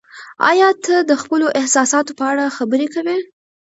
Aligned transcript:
ایا 0.49 0.69
ته 0.83 0.95
د 1.09 1.11
خپلو 1.21 1.47
احساساتو 1.59 2.11
په 2.19 2.23
اړه 2.31 2.53
خبرې 2.57 2.87
کوې؟ 2.95 3.17